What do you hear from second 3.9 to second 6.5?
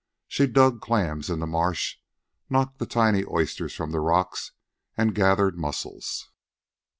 the rocks, and gathered mussels.